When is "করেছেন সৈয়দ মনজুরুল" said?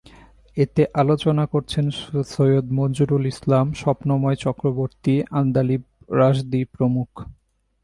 1.45-3.23